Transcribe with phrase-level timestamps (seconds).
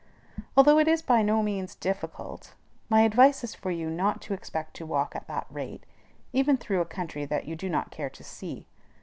[0.57, 2.55] Although it is by no means difficult,
[2.89, 5.85] my advice is for you not to expect to walk at that rate,
[6.33, 8.65] even through a country that you do not care to see.